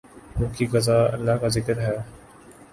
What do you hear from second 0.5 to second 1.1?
کی غذا